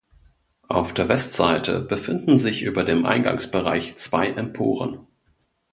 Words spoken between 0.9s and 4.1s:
der Westseite befinden sich über dem Eingangsbereich